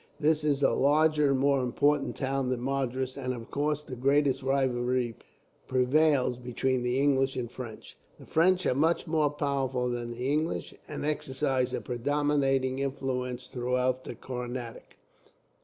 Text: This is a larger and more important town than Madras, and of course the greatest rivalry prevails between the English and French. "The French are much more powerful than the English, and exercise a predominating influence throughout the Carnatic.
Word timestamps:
This 0.19 0.43
is 0.43 0.63
a 0.63 0.71
larger 0.73 1.29
and 1.29 1.37
more 1.39 1.61
important 1.61 2.15
town 2.15 2.49
than 2.49 2.59
Madras, 2.63 3.17
and 3.17 3.35
of 3.35 3.51
course 3.51 3.83
the 3.83 3.95
greatest 3.95 4.41
rivalry 4.41 5.15
prevails 5.67 6.39
between 6.39 6.81
the 6.81 6.99
English 6.99 7.35
and 7.35 7.51
French. 7.51 7.95
"The 8.19 8.25
French 8.25 8.65
are 8.65 8.73
much 8.73 9.05
more 9.05 9.29
powerful 9.29 9.91
than 9.91 10.09
the 10.09 10.33
English, 10.33 10.73
and 10.87 11.05
exercise 11.05 11.71
a 11.71 11.81
predominating 11.81 12.79
influence 12.79 13.47
throughout 13.47 14.03
the 14.03 14.15
Carnatic. 14.15 14.97